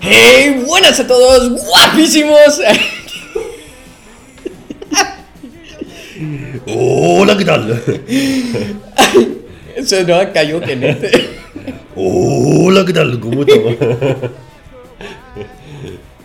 [0.00, 0.62] ¡Hey!
[0.66, 2.60] Buenas a todos, guapísimos.
[6.66, 7.82] Hola, ¿qué tal?
[9.76, 11.28] Eso no cayó que este.
[11.94, 13.20] Hola, ¿qué tal?
[13.20, 13.74] ¿Cómo estamos?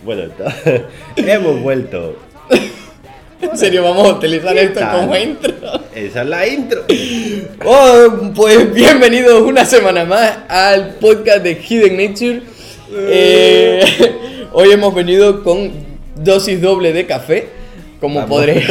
[0.06, 0.24] bueno,
[1.18, 2.31] hemos vuelto.
[3.52, 5.54] En serio, vamos a utilizar ¿Qué esto como intro.
[5.96, 6.84] Esa es la intro.
[7.64, 12.42] Oh, pues bienvenidos una semana más al podcast de Hidden Nature.
[12.92, 13.84] Eh,
[14.52, 15.72] hoy hemos venido con
[16.16, 17.50] dosis doble de café,
[18.00, 18.66] como podréis,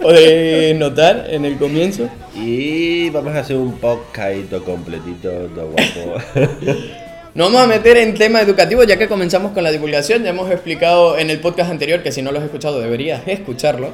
[0.00, 2.08] podréis notar en el comienzo.
[2.34, 6.98] Y vamos a hacer un podcastito completito, todo guapo.
[7.32, 10.24] Nos vamos a meter en tema educativo ya que comenzamos con la divulgación.
[10.24, 13.90] Ya hemos explicado en el podcast anterior, que si no lo has escuchado deberías escucharlo,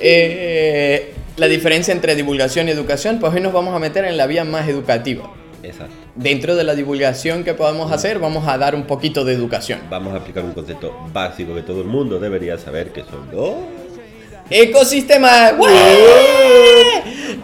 [0.00, 3.18] eh, la diferencia entre divulgación y educación.
[3.20, 5.30] Pues hoy nos vamos a meter en la vía más educativa.
[5.62, 5.92] Exacto.
[6.14, 9.80] Dentro de la divulgación que podamos hacer, vamos a dar un poquito de educación.
[9.90, 13.54] Vamos a aplicar un concepto básico que todo el mundo debería saber, que son los...
[14.50, 15.50] Ecosistema.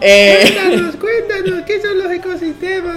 [0.01, 2.94] Eh, Cuéntanos, cuéntanos, ¿qué son los ecosistemas?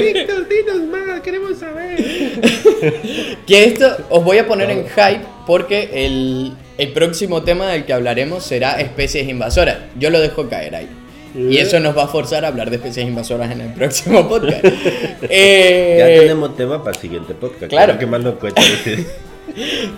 [0.00, 1.96] Víctor, dinos más, queremos saber.
[3.46, 7.92] que esto os voy a poner en hype porque el, el próximo tema del que
[7.92, 9.78] hablaremos será especies invasoras.
[9.98, 10.88] Yo lo dejo caer ahí.
[11.34, 14.64] Y eso nos va a forzar a hablar de especies invasoras en el próximo podcast.
[15.28, 17.66] Eh, Ya tenemos tema para el siguiente podcast.
[17.68, 17.98] claro.
[17.98, 19.06] que más nos cuesta decir.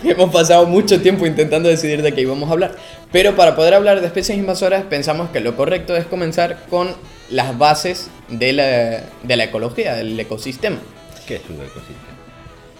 [0.04, 2.74] Hemos pasado mucho tiempo intentando decidir de qué íbamos a hablar.
[3.12, 6.88] Pero para poder hablar de especies invasoras, pensamos que lo correcto es comenzar con
[7.30, 8.64] las bases de la,
[9.22, 10.78] de la ecología, del ecosistema.
[11.26, 11.98] ¿Qué es un ecosistema?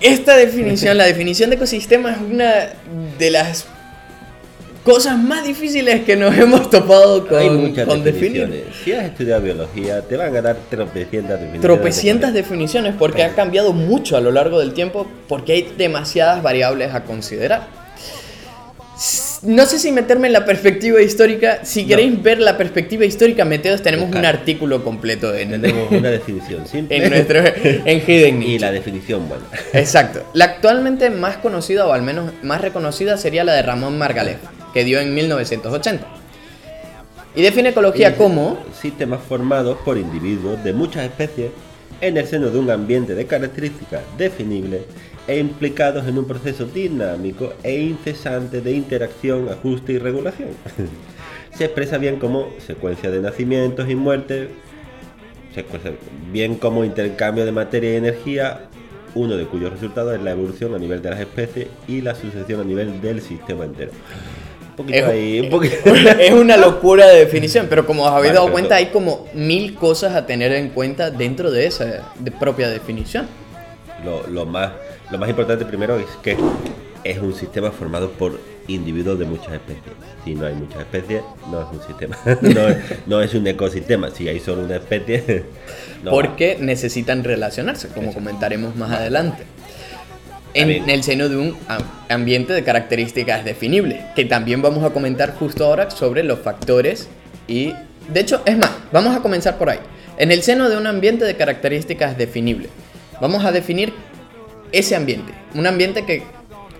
[0.01, 2.71] Esta definición, la definición de ecosistema es una
[3.19, 3.67] de las
[4.85, 8.65] cosas más difíciles que nos hemos topado con, Hay muchas con definiciones.
[8.65, 8.85] definir.
[8.85, 11.61] Si has estudiado biología, te van a dar tropecientas definiciones.
[11.61, 16.43] Tropecientas de definiciones porque ha cambiado mucho a lo largo del tiempo porque hay demasiadas
[16.43, 17.67] variables a considerar.
[19.43, 21.65] No sé si meterme en la perspectiva histórica.
[21.65, 21.89] Si No.
[21.89, 26.97] queréis ver la perspectiva histórica, meteos, tenemos un artículo completo en, Tenemos una definición simple
[26.97, 29.45] en nuestro en Hidden y la definición buena.
[29.75, 30.23] Exacto.
[30.35, 34.39] La actualmente más conocida, o al menos más reconocida, sería la de Ramón Margalef,
[34.75, 36.05] que dio en 1980.
[37.37, 38.59] Y define ecología Y- como...
[38.81, 41.51] Sistemas formados por individuos de muchas especies
[42.01, 44.83] en el seno de un ambiente de características definibles
[45.29, 50.49] e implicados en un proceso dinámico e incesante de interacción, ajuste y regulación.
[51.57, 54.49] Se expresa bien como secuencia de nacimientos y muertes,
[55.55, 55.91] se expresa
[56.33, 58.61] bien como intercambio de materia y energía,
[59.15, 62.61] uno de cuyos resultados es la evolución a nivel de las especies y la sucesión
[62.61, 63.91] a nivel del sistema entero.
[64.77, 65.75] Un Es, ahí, un poquito.
[66.21, 69.27] es una locura de definición, pero como os habéis Vale, dado cuenta, todo- hay como
[69.35, 73.27] mil cosas a tener en cuenta dentro de esa de propia definición.
[74.05, 74.73] Lo, lo más,
[75.11, 76.37] lo más importante primero es que
[77.05, 78.39] es un sistema formado por
[78.69, 79.95] individuos de muchas especies.
[80.25, 82.17] Si no hay muchas especies, no es un sistema.
[82.43, 82.77] No es,
[83.07, 84.11] no es un ecosistema.
[84.11, 85.45] Si hay solo una especie,
[86.05, 86.11] no.
[86.11, 89.45] porque necesitan relacionarse, como comentaremos más adelante.
[90.55, 90.91] En También.
[90.91, 95.65] el seno de un am- ambiente de características definibles, que también vamos a comentar justo
[95.65, 97.09] ahora sobre los factores
[97.47, 97.73] y...
[98.13, 99.81] De hecho, es más, vamos a comenzar por ahí.
[100.17, 102.71] En el seno de un ambiente de características definibles,
[103.21, 103.93] vamos a definir
[104.73, 106.23] ese ambiente, un ambiente que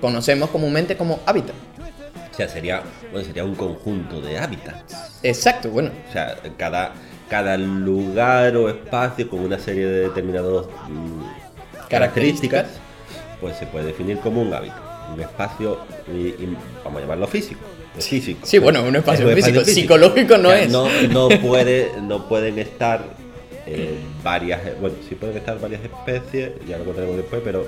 [0.01, 1.55] conocemos comúnmente como hábitat.
[2.33, 5.19] O sea, sería, bueno, sería un conjunto de hábitats.
[5.23, 6.93] Exacto, bueno, O sea, cada,
[7.29, 12.67] cada lugar o espacio con una serie de determinadas mm, características,
[13.41, 14.79] pues se puede definir como un hábitat.
[15.15, 15.79] Un espacio,
[16.13, 17.61] y- y vamos a llamarlo físico.
[17.97, 18.41] es físico.
[18.47, 19.65] Sí, bueno, un espacio Es físico.
[19.65, 20.71] Psicológico no O sea, es.
[20.71, 23.03] No, no puede, no pueden estar
[24.29, 27.67] varias, bueno, sí pueden estar varias especies, ya lo contaremos después, pero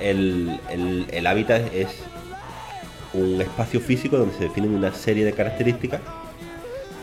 [0.00, 1.88] el, el- el hábitat es
[3.12, 6.00] un espacio físico donde se definen una serie de características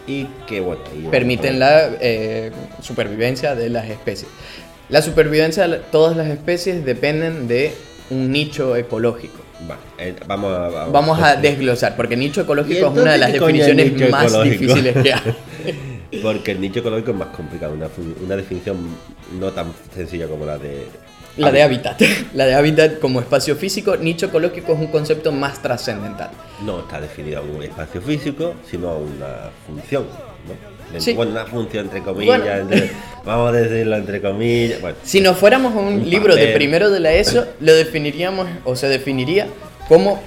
[0.07, 4.29] y que, bueno, permiten la eh, supervivencia de las especies.
[4.90, 7.73] La supervivencia de todas las especies dependen de
[8.11, 9.40] un nicho ecológico.
[9.67, 10.67] Vale, eh, vamos a...
[10.69, 14.59] Vamos, Vamos a desglosar, porque nicho ¿Y ecológico es una de las definiciones más ecológico?
[14.75, 15.22] difíciles que hay.
[16.22, 17.88] Porque el nicho ecológico es más complicado, una,
[18.23, 18.78] una definición
[19.40, 20.85] no tan sencilla como la de...
[21.38, 22.02] La de hábitat.
[22.34, 26.29] La de hábitat como espacio físico, nicho ecológico es un concepto más trascendental.
[26.66, 30.03] No está definido a un espacio físico, sino a una función,
[30.47, 30.76] ¿no?
[31.02, 31.14] Sí.
[31.14, 32.61] Bueno, una función entre comillas, Bueno.
[32.61, 32.90] entre-
[33.26, 34.79] vamos a decirlo entre comillas.
[34.79, 38.47] Bueno, Si nos fuéramos a un, Un libro de primero de la ESO, lo definiríamos
[38.64, 39.47] o se definiría
[39.90, 40.22] como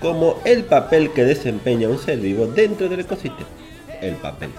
[0.00, 3.48] como el papel que desempeña un ser vivo dentro del ecosistema.
[4.00, 4.50] El papel.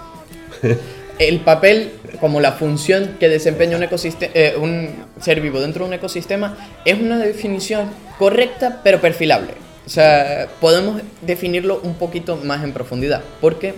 [1.20, 4.90] el papel, como la función que desempeña un, ecosistema, un
[5.20, 9.54] ser vivo dentro de un ecosistema, es una definición correcta pero perfilable.
[9.86, 13.74] O sea, podemos definirlo un poquito más en profundidad, porque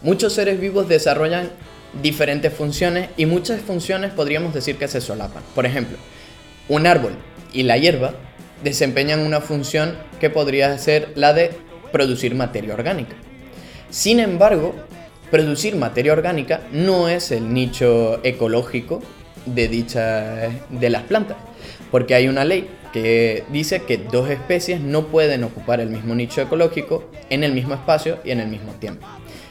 [0.00, 1.50] muchos seres vivos desarrollan
[2.02, 5.42] diferentes funciones y muchas funciones podríamos decir que se solapan.
[5.54, 5.98] Por ejemplo,
[6.68, 7.12] un árbol
[7.52, 8.14] y la hierba
[8.62, 11.50] desempeñan una función que podría ser la de
[11.92, 13.16] producir materia orgánica.
[13.90, 14.74] Sin embargo,
[15.30, 19.00] producir materia orgánica no es el nicho ecológico
[19.46, 21.36] de dicha de las plantas,
[21.90, 26.42] porque hay una ley que dice que dos especies no pueden ocupar el mismo nicho
[26.42, 29.06] ecológico en el mismo espacio y en el mismo tiempo.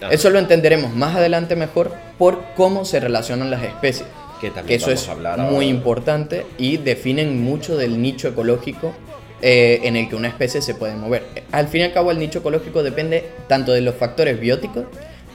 [0.10, 4.08] Eso lo entenderemos más adelante mejor por cómo se relacionan las especies.
[4.40, 8.94] Que, eso es muy importante y definen mucho del nicho ecológico
[9.42, 11.26] eh, en el que una especie se puede mover.
[11.52, 14.86] Al fin y al cabo el nicho ecológico depende tanto de los factores bióticos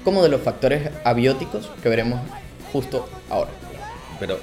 [0.04, 2.20] como de los factores abióticos que veremos
[2.72, 3.50] justo ahora.
[4.20, 4.38] Pero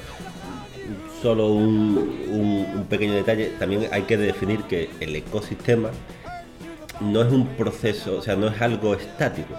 [1.21, 5.91] solo un, pequeño detalle, también hay que definir que el ecosistema
[6.99, 9.53] no es un proceso, o sea, no es algo estático,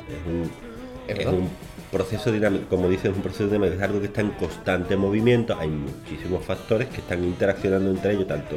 [1.09, 1.49] es un,
[1.91, 5.57] proceso dinámico, como dices, es un proceso dinámico, es algo que está en constante movimiento,
[5.59, 8.57] hay muchísimos factores que están interaccionando entre ellos, tanto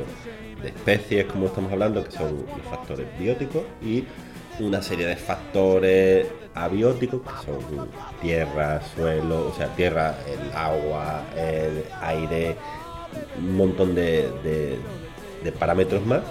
[0.62, 4.06] de especies como estamos hablando, que son los factores bióticos, y
[4.60, 7.90] una serie de factores abióticos, que son
[8.22, 12.56] tierra, suelo, o sea, tierra, el agua, el aire,
[13.38, 14.80] un montón de,
[15.60, 16.22] parámetros más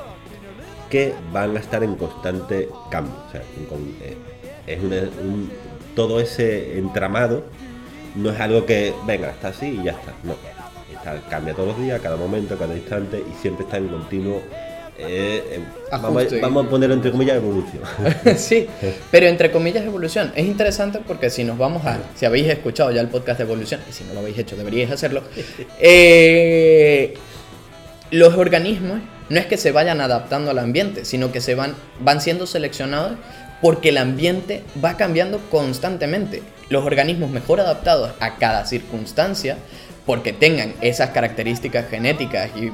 [0.91, 3.15] que van a estar en constante cambio.
[3.29, 3.43] O sea,
[4.03, 4.17] eh,
[4.67, 4.81] es
[5.95, 7.45] todo ese entramado
[8.15, 10.13] no es algo que, venga, está así y ya está.
[10.23, 10.35] No,
[11.29, 14.41] cambia todos los días, cada momento, cada instante y siempre está en continuo
[14.99, 15.61] eh,
[15.91, 17.83] vamos, vamos, a poner entre comillas evolución.
[18.37, 18.67] sí,
[19.11, 20.33] pero entre comillas evolución.
[20.37, 21.99] Es interesante porque si nos vamos a.
[22.15, 24.91] Si habéis escuchado ya el podcast de evolución, y si no lo habéis hecho, deberíais
[24.91, 25.23] hacerlo.
[25.81, 27.15] Eh,
[28.11, 32.21] los organismos no es que se vayan adaptando al ambiente, sino que se van, van
[32.21, 33.13] siendo seleccionados
[33.61, 36.43] porque el ambiente va cambiando constantemente.
[36.69, 39.59] Los organismos mejor adaptados a cada circunstancia,
[40.07, 42.71] porque tengan esas características genéticas y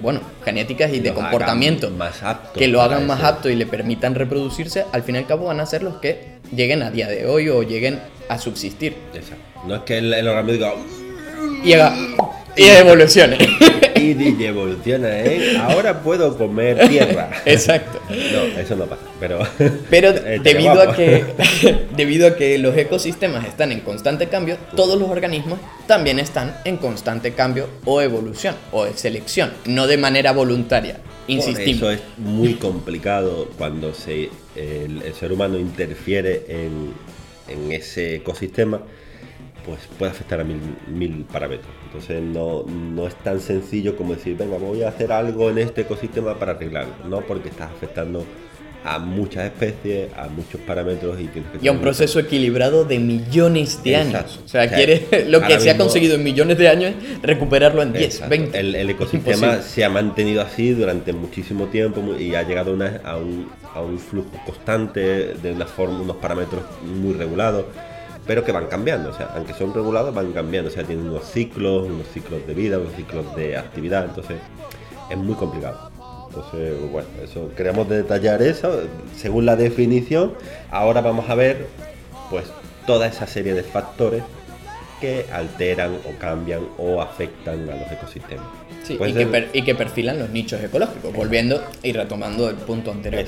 [0.00, 2.20] bueno, genéticas y de comportamiento más
[2.54, 5.60] que lo hagan más apto y le permitan reproducirse, al fin y al cabo van
[5.60, 8.96] a ser los que lleguen a día de hoy o lleguen a subsistir.
[9.66, 10.74] No es que el, el organismo diga...
[11.62, 11.94] Llega
[12.56, 13.38] y evolucione.
[14.00, 15.56] y evoluciona, ¿eh?
[15.58, 17.30] Ahora puedo comer tierra.
[17.44, 18.00] Exacto.
[18.08, 19.40] No, eso no pasa, pero...
[19.90, 21.24] Pero eh, debido a, que,
[21.96, 26.76] debido a que los ecosistemas están en constante cambio, todos los organismos también están en
[26.76, 31.00] constante cambio o evolución o selección, no de manera voluntaria.
[31.26, 31.76] Insistimos.
[31.76, 36.92] eso es muy complicado cuando se, el, ser humano interfiere en,
[37.48, 38.82] en ese ecosistema
[39.70, 40.58] pues puede afectar a mil,
[40.88, 41.72] mil parámetros.
[41.86, 45.82] Entonces no, no, es tan sencillo como decir, venga, voy a hacer algo en este
[45.82, 47.20] ecosistema para arreglarlo, ¿no?
[47.20, 48.24] Porque estás afectando
[48.82, 51.58] a muchas especies, a muchos parámetros y tienes que...
[51.64, 54.40] Y a un proceso equilibrado de millones de años.
[54.44, 58.28] O sea, quiere lo que se ha conseguido en millones de años, recuperarlo en 10,
[58.28, 58.58] 20.
[58.58, 63.48] El, el ecosistema se ha mantenido así durante muchísimo tiempo y ha llegado a, un,
[63.72, 67.66] a un flujo constante de una forma, unos parámetros muy regulados
[68.30, 71.24] pero que van cambiando, o sea, aunque son regulados, van cambiando, o sea, tienen unos
[71.24, 74.36] ciclos, unos ciclos de vida, unos ciclos de actividad, entonces
[75.10, 75.90] es muy complicado.
[76.28, 78.82] Entonces, bueno, eso queremos detallar eso
[79.16, 80.34] según la definición.
[80.70, 81.66] Ahora vamos a ver,
[82.30, 82.44] pues,
[82.86, 84.22] toda esa serie de factores
[85.00, 88.46] que alteran o cambian o afectan a los ecosistemas.
[88.84, 93.24] Sí, y, que y, que perfilan los nichos ecológicos, volviendo y retomando el punto anterior.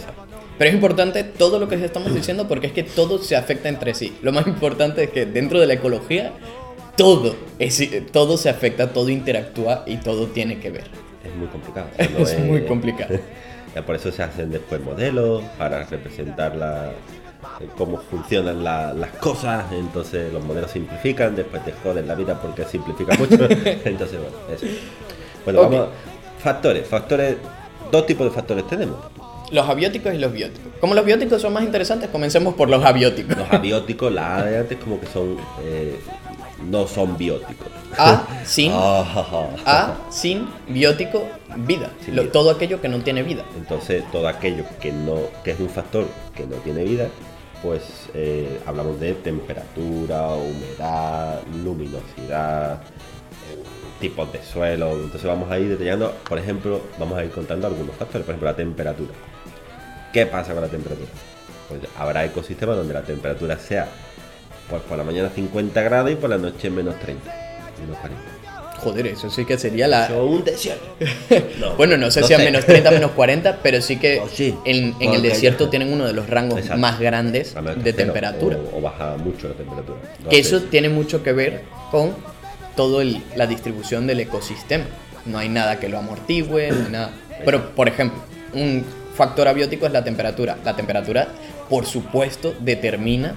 [0.63, 3.95] Pero es importante todo lo que estamos diciendo porque es que todo se afecta entre
[3.95, 4.17] sí.
[4.23, 6.35] Lo más importante es que dentro de la ecología
[6.97, 10.85] todo, es, todo se afecta, todo interactúa y todo tiene que ver.
[11.25, 11.89] Es muy complicado.
[11.99, 13.19] es, muy complicado.
[13.87, 16.93] Por eso se hacen después modelos para representar la,
[17.77, 19.65] cómo funcionan las cosas.
[19.73, 23.35] Entonces los modelos simplifican, después te joden la vida porque simplifica mucho.
[23.85, 24.67] Entonces, bueno, eso.
[25.45, 25.89] Bueno, vamos.
[26.39, 27.35] Factores, factores.
[27.91, 29.12] Dos tipos de factores tenemos
[29.53, 30.73] los abióticos y los bióticos.
[30.81, 33.37] Como los bióticos son más interesantes, comencemos por los abióticos.
[33.37, 35.99] Los abióticos, la A de antes como que son eh,
[36.69, 37.69] no son bióticos.
[37.99, 41.91] A sin ah, A sin biótico vida.
[42.33, 43.45] Todo aquello que no tiene vida.
[43.57, 47.09] Entonces todo aquello que no que es un factor que no tiene vida,
[47.63, 52.81] pues eh, hablamos de temperatura, humedad, luminosidad,
[54.03, 54.93] tipos de suelo.
[54.93, 58.51] Entonces vamos a ir detallando, por ejemplo, vamos a ir contando algunos factores, por ejemplo
[58.51, 59.13] la temperatura.
[60.13, 61.09] ¿Qué pasa con la temperatura?
[61.69, 63.89] Pues habrá ecosistemas donde la temperatura sea
[64.69, 67.25] Pues por la mañana 50 grados y por la noche menos 30,
[67.81, 68.23] menos 40.
[68.83, 70.07] Joder, eso sí que sería la...
[70.07, 70.85] Eso es un desierto.
[71.61, 74.29] No, bueno, no sé no si a menos 30, menos 40, pero sí que Oh,
[74.29, 74.55] sí.
[74.65, 76.81] en, el desierto tienen uno de los rangos Exacto.
[76.81, 78.59] más grandes de temperatura.
[78.73, 79.99] O, o baja mucho la temperatura.
[80.25, 82.13] No Que eso tiene mucho que ver con
[82.77, 83.05] toda
[83.37, 84.85] la distribución del ecosistema.
[85.27, 87.13] No hay nada que lo amortigüe, no hay nada.
[87.45, 88.21] Pero, por ejemplo,
[88.55, 90.57] un factor abiótico es la temperatura.
[90.65, 91.29] La temperatura,
[91.69, 93.35] por supuesto, determina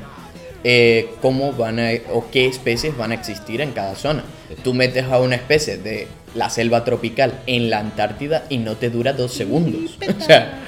[0.63, 4.23] eh, cómo van a o qué especies van a existir en cada zona.
[4.63, 8.89] Tú metes a una especie de la selva tropical en la Antártida y no te
[8.89, 9.97] dura dos segundos.
[10.07, 10.61] O sea,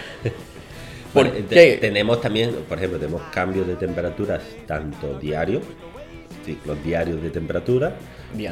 [1.50, 5.64] tenemos también, por ejemplo, tenemos cambios de temperaturas tanto diarios,
[6.46, 7.96] ciclos diarios de temperatura.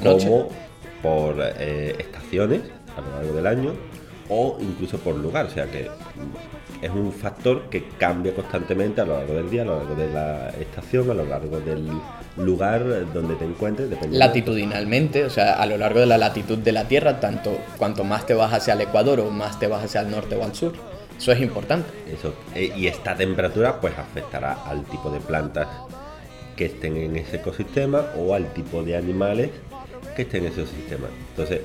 [0.02, 0.50] Como
[1.02, 2.62] por eh, estaciones
[2.98, 3.74] a lo largo del año
[4.30, 5.46] o incluso por lugar.
[5.46, 9.62] O sea que mm, es un factor que cambia constantemente a lo largo del día,
[9.64, 11.88] a lo largo de la estación, a lo largo del
[12.38, 13.90] lugar donde te encuentres.
[14.10, 18.26] latitudinalmente, o sea, a lo largo de la latitud de la Tierra, tanto cuanto más
[18.26, 20.74] te vas hacia el Ecuador o más te vas hacia el norte o al sur.
[21.18, 21.90] Eso es importante.
[22.12, 25.68] Eso, eh, y esta temperatura pues afectará al tipo de plantas
[26.56, 29.50] que estén en ese ecosistema o al tipo de animales
[30.16, 31.08] que estén en ese ecosistema.
[31.32, 31.62] Entonces,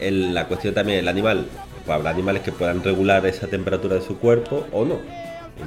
[0.00, 1.46] el- la cuestión también, el animal,
[1.84, 4.98] pues habrá animales que puedan regular esa temperatura de su cuerpo o no.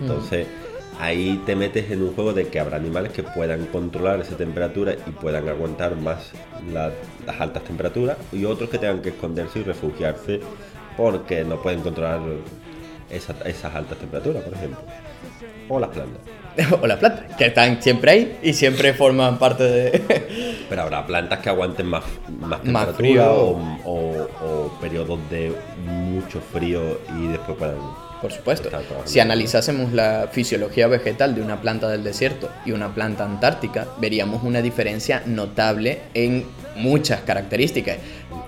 [0.02, 0.48] Entonces,
[1.00, 4.94] ahí te metes en un juego de que habrá animales que puedan controlar esa temperatura
[4.94, 6.32] y puedan aguantar más
[6.74, 6.92] la-
[7.26, 10.42] las altas temperaturas y otros que tengan que esconderse y refugiarse
[10.98, 12.20] porque no pueden controlar
[13.10, 14.80] esa- esas altas temperaturas, por ejemplo.
[15.70, 16.22] O las plantas.
[16.82, 20.58] o las plantas, que están siempre ahí y siempre forman parte de...
[20.70, 22.04] Pero habrá plantas que aguanten más,
[22.40, 23.24] más Más frío.
[23.32, 25.54] o, o- o periodos de
[25.86, 27.76] mucho frío y después puedan...
[28.22, 28.70] Por supuesto.
[29.06, 34.42] Si analizásemos la fisiología vegetal de una planta del desierto y una planta antártica, veríamos
[34.44, 36.44] una diferencia notable en
[36.78, 37.98] muchas características.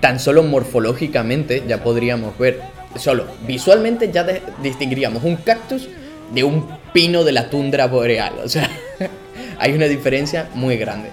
[0.00, 2.60] Tan solo morfológicamente ya podríamos ver,
[2.96, 4.26] solo visualmente ya
[4.60, 5.88] distinguiríamos un cactus
[6.34, 8.34] de un pino de la tundra boreal.
[8.44, 8.68] O sea,
[9.58, 11.10] hay una diferencia muy grande.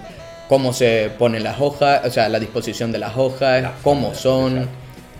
[0.48, 4.54] Cómo se ponen las hojas, o sea, la disposición de las hojas, La cómo son,
[4.54, 4.72] exacto.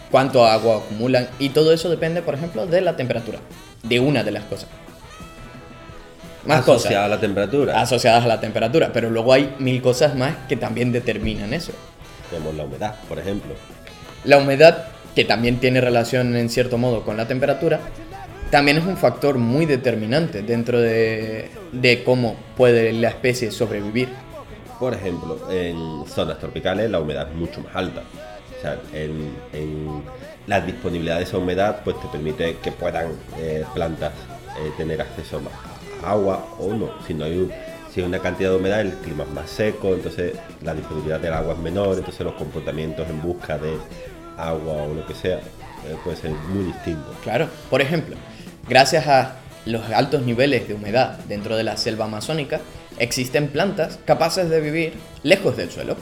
[0.10, 3.40] cuánto agua acumulan y todo eso depende, por ejemplo, de la temperatura,
[3.84, 4.70] de una de las cosas.
[6.46, 7.82] Más asociada a cosas la temperatura.
[7.82, 11.74] asociadas a la temperatura, pero luego hay mil cosas más que también determinan eso.
[12.30, 13.54] Tenemos la humedad, por ejemplo.
[14.24, 17.82] La humedad, que también tiene relación en cierto modo con la temperatura,
[18.50, 24.10] también es un factor muy determinante dentro de, de cómo puede la especie sobrevivir.
[24.80, 28.04] Por ejemplo, en zonas tropicales la humedad es mucho más alta.
[28.58, 30.02] O sea, en, en
[30.48, 34.14] la disponibilidad de esa humedad pues te permite que puedan eh, plantas
[34.60, 35.54] eh, tener acceso más
[36.04, 36.90] a agua o no.
[37.06, 37.52] Si no hay un-
[37.92, 41.34] si hay una cantidad de humedad, el clima es más seco, entonces la disponibilidad del
[41.34, 43.74] agua es menor, entonces los comportamientos en busca de
[44.38, 47.16] agua o lo que sea eh, puede ser muy distintos.
[47.24, 48.16] Claro, por ejemplo,
[48.70, 52.62] gracias a los altos niveles de humedad dentro de la selva amazónica,
[53.00, 54.94] existen plantas capaces de vivir
[55.24, 55.98] lejos del suelo,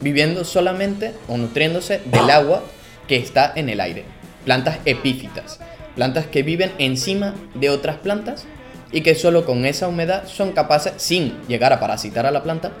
[0.00, 2.62] viviendo solamente o nutriéndose del agua
[3.06, 4.04] que está en el aire.
[4.44, 5.60] Plantas epífitas,
[5.94, 8.46] plantas que viven encima de otras plantas
[8.92, 12.72] y que solo con esa humedad son capaces, sin llegar a parasitar a la planta,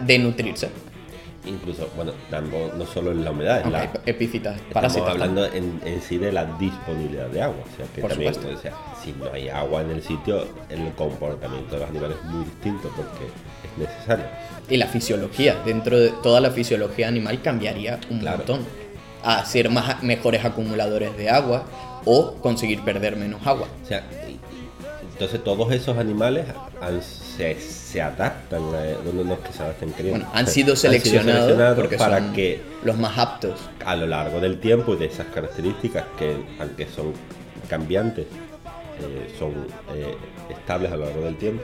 [0.00, 0.70] de nutrirse.
[1.44, 5.08] Incluso, bueno, tampoco- no solo en la humedad, en Aunque la, epífitas, Estamos parásitas.
[5.08, 7.64] hablando en, en sí de la disponibilidad de agua.
[7.72, 8.58] O sea, que Por también, supuesto.
[8.58, 8.72] o sea,
[9.02, 12.88] si no hay agua en el sitio, el comportamiento de los animales es muy distinto
[12.96, 14.24] porque es necesario.
[14.68, 18.36] Y la fisiología, dentro de toda la fisiología animal cambiaría un Claro.
[18.38, 18.60] montón.
[19.24, 21.64] A ser más, mejores acumuladores de agua
[22.04, 23.66] o conseguir perder menos agua.
[23.82, 24.04] O sea,
[25.22, 26.46] entonces todos esos animales
[26.80, 29.94] han- se, se adaptan, a, no, no, no es que se adapten.
[30.10, 33.58] Bueno, han sido seleccionados, seleccionados porque para son que los más aptos.
[33.84, 37.12] a lo largo del tiempo y de esas características que aunque son
[37.68, 38.26] cambiantes,
[39.00, 39.52] eh, son
[39.94, 40.16] eh,
[40.50, 41.62] estables a lo largo del tiempo,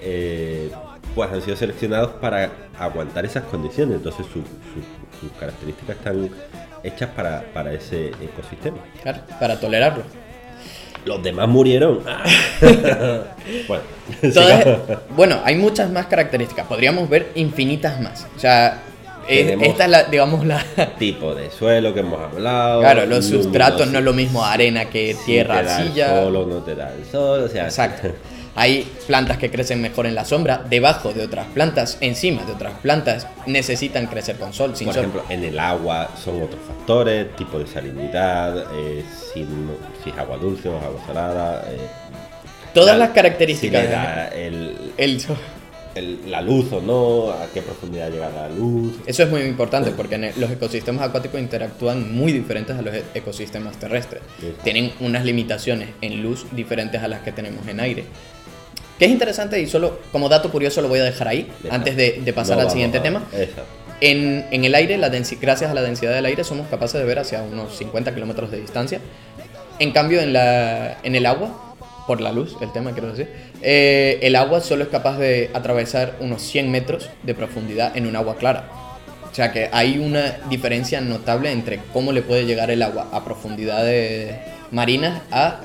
[0.00, 0.70] eh,
[1.14, 3.96] pues han sido seleccionados para aguantar esas condiciones.
[3.96, 6.30] Entonces su- su- sus características están
[6.82, 8.78] hechas para, para ese ecosistema.
[9.02, 10.02] Claro, para tolerarlo.
[11.04, 12.00] Los demás murieron.
[13.68, 13.82] bueno,
[14.34, 14.78] Todas- sigamos.
[15.16, 16.66] bueno, hay muchas más características.
[16.66, 18.26] Podríamos ver infinitas más.
[18.36, 18.82] O sea,
[19.28, 20.62] es- Tenemos- esta es la, digamos, la.
[20.98, 22.80] tipo de suelo que hemos hablado.
[22.80, 26.48] Claro, los sustratos no es lo mismo arena que si tierra, te da el sol
[26.48, 28.08] no te da el sol, o sea, Exacto.
[28.56, 32.74] Hay plantas que crecen mejor en la sombra, debajo de otras plantas, encima de otras
[32.80, 35.04] plantas, necesitan crecer con sol, sin Por sol.
[35.04, 39.46] ejemplo, en el agua son otros factores, tipo de salinidad, eh, si,
[40.10, 41.64] es agua dulce o es agua salada.
[41.70, 41.78] eh,
[42.74, 45.36] Todas la- las características si le de- da el, El sol.
[45.94, 48.94] el- la luz o no, a qué profundidad llega la luz.
[49.06, 52.94] Eso es muy importante porque en el- los ecosistemas acuáticos interactúan muy diferentes a los
[52.94, 54.22] e- ecosistemas terrestres.
[54.40, 54.52] Sí.
[54.62, 58.04] Tienen unas limitaciones en luz diferentes a las que tenemos en aire.
[59.00, 62.20] Que es interesante y solo como dato curioso lo voy a dejar ahí antes de,
[62.22, 63.22] de pasar No al siguiente tema.
[64.02, 67.18] En, en el aire, la gracias a la densidad del aire, somos capaces de ver
[67.18, 69.00] hacia unos 50 kilómetros de distancia.
[69.78, 71.74] En cambio, en, la, en el agua,
[72.06, 73.30] por la luz, el tema quiero decir,
[73.62, 78.16] eh, el agua solo es capaz de atravesar unos 100 metros de profundidad en un
[78.16, 78.68] agua clara.
[79.32, 83.24] O sea que hay una diferencia notable entre cómo le puede llegar el agua a
[83.24, 84.36] profundidades
[84.70, 85.60] marinas a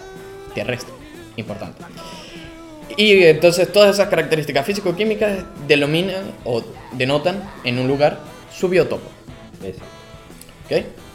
[0.53, 0.93] terrestre.
[1.35, 1.83] Importante.
[2.97, 8.19] Y entonces todas esas características físico-químicas denominan o denotan en un lugar
[8.53, 9.09] su biotopo.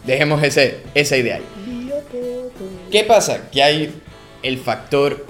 [0.05, 1.91] Dejemos ese, esa idea ahí.
[2.91, 3.51] ¿Qué pasa?
[3.51, 3.95] Que hay
[4.43, 5.27] el factor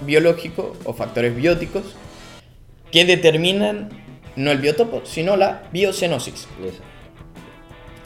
[0.00, 1.84] biológico o factores bióticos
[2.90, 3.90] que determinan
[4.36, 6.46] no el biotopo, sino la biocenosis,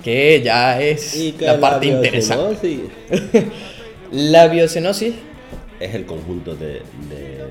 [0.03, 2.81] que ya es la parte interesante.
[4.13, 5.15] La biocenosis
[5.81, 7.47] Es el conjunto de, de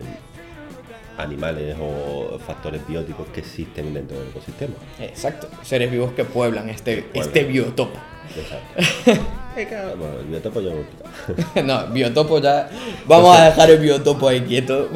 [1.21, 4.73] animales o factores bióticos que existen dentro del ecosistema.
[4.99, 7.99] Exacto, seres vivos que pueblan este, este biotopo.
[8.37, 9.21] Exacto.
[9.53, 12.69] Bueno, el biotopo ya lo no, biotopo ya.
[13.05, 14.87] Vamos a dejar el biotopo ahí quieto.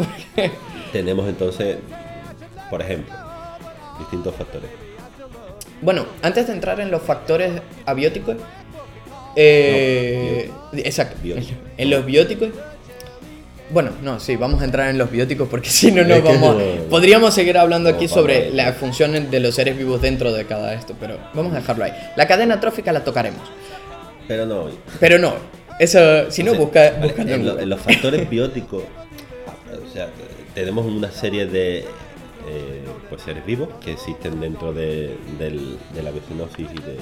[0.94, 1.76] Tenemos entonces,
[2.70, 3.14] por ejemplo,
[4.00, 4.70] distintos factores.
[5.82, 8.38] bueno, antes de entrar en los factores abióticos.
[9.36, 11.18] eh, exacto.
[11.78, 12.52] En los bióticos.
[13.70, 16.62] Bueno, no, sí, vamos a entrar en los bióticos porque si no, no vamos.
[16.90, 20.96] Podríamos seguir hablando aquí sobre las funciones de los seres vivos dentro de cada esto,
[21.00, 21.92] pero vamos a dejarlo ahí.
[22.16, 23.42] La cadena trófica la tocaremos.
[24.28, 24.74] Pero no hoy.
[25.00, 25.34] Pero no,
[25.80, 27.64] eso, si no, O sea, busca, vale, busca en en, lo- Google.
[27.64, 30.10] en los factores bióticos, o sea,
[30.54, 31.80] tenemos una serie de
[32.48, 36.98] eh, pues seres vivos que existen dentro de, del- de la biocenosis y de,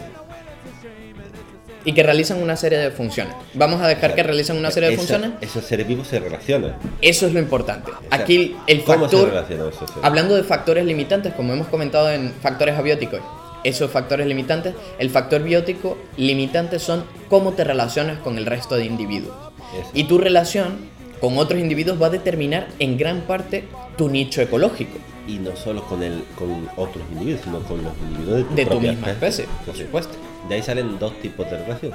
[1.86, 3.34] Y que realizan una serie de funciones.
[3.54, 5.32] Vamos a dejar que realicen una serie de esa- funciones.
[5.41, 6.76] Esos seres vivos se relacionan.
[7.02, 7.91] Eso es lo importante.
[8.10, 10.04] Aquí el ¿Cómo se factor, relacionan esos seres?
[10.04, 13.19] hablando de factores limitantes, como hemos comentado en factores abióticos,
[13.65, 18.86] esos factores limitantes, el factor biótico limitante son cómo te relacionas con el resto de
[18.86, 19.36] individuos.
[19.80, 19.89] Eso.
[19.93, 20.78] Y tu relación
[21.19, 23.63] con otros individuos va a determinar en gran parte
[23.98, 24.98] tu nicho ecológico.
[25.28, 28.65] Y no solo con, el, con otros individuos, sino con los individuos de tu, De
[28.65, 30.13] tu misma especie, por Entonces, supuesto.
[30.49, 31.93] De ahí salen dos tipos de relación.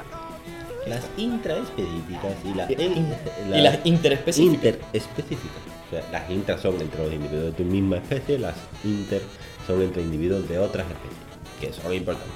[0.86, 2.76] Las intraespecíficas y, la- Y,
[3.50, 4.54] la- y las interespecíficas.
[4.54, 5.62] interespecíficas.
[5.86, 9.22] O sea, las intras son entre los individuos de tu misma especie, las inter
[9.66, 12.32] son entre individuos de otras especies, que son importantes.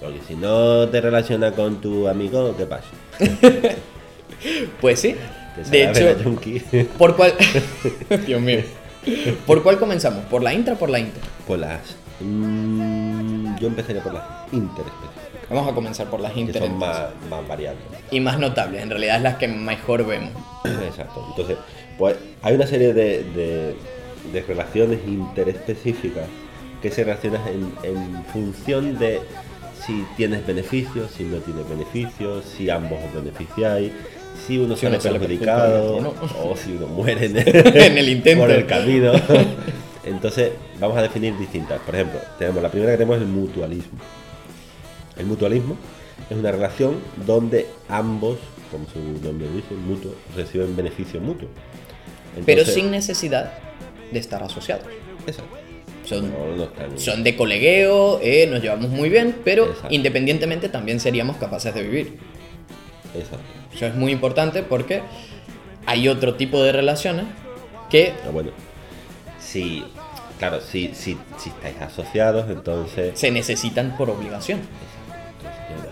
[0.00, 2.88] Porque si no te relaciona con tu amigo, ¿qué pasa?
[4.80, 5.14] Pues sí.
[5.70, 6.86] De hecho.
[6.98, 7.32] ¿por cuál?
[8.26, 8.60] Dios mío.
[9.46, 10.24] ¿Por cuál comenzamos?
[10.26, 11.22] ¿Por la intra o por la inter?
[11.46, 11.80] Por las.
[12.20, 15.13] mm, yo empezaría por las interespecíficas,
[15.54, 16.62] Vamos a comenzar por las que inter.
[16.62, 17.82] son más, más variables.
[18.10, 20.30] y más notables, en realidad es las que mejor vemos.
[20.86, 21.24] Exacto.
[21.30, 21.56] Entonces,
[21.98, 23.74] pues hay una serie de, de-
[24.32, 26.24] de relaciones interespecíficas
[26.82, 29.20] que se relacionan en, en función de
[29.86, 33.92] si tienes beneficios, si no tienes beneficios, si ambos os beneficiáis,
[34.46, 37.36] si uno Si sale sale perjudicado o si uno muere en
[37.76, 38.42] En el intento.
[38.44, 39.12] por el camino.
[40.04, 41.80] Entonces, vamos a definir distintas.
[41.80, 43.98] Por ejemplo, tenemos la primera que tenemos es el mutualismo.
[45.16, 45.76] El mutualismo
[46.30, 48.38] es una relación donde ambos,
[48.70, 51.48] como su nombre dice, mutuo, reciben beneficio mutuo.
[52.46, 53.52] Pero Entonces- sin necesidad
[54.10, 54.84] de estar asociados.
[55.26, 55.56] Exacto.
[56.04, 59.88] Son, No, no están- son de colegueo, eh, nos llevamos muy bien, pero Exacto.
[59.94, 62.18] independientemente también seríamos capaces de vivir.
[63.14, 63.44] Exacto.
[63.74, 65.00] Eso es muy importante porque
[65.86, 67.24] hay otro tipo de relaciones
[67.90, 68.50] que Ah, bueno,
[69.40, 69.84] si,
[70.38, 73.18] claro, si, si, si estáis asociados, entonces...
[73.18, 74.60] se necesitan por obligación.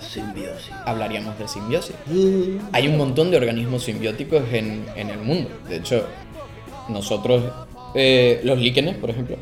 [0.01, 0.71] Simbiosis.
[0.85, 1.95] Hablaríamos de simbiosis.
[2.73, 5.51] Hay un montón de organismos simbióticos en, en el mundo.
[5.69, 6.07] De hecho,
[6.89, 7.45] nosotros,
[7.95, 9.37] eh, los líquenes, por ejemplo,